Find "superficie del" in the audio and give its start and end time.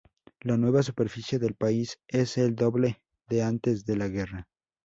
0.81-1.53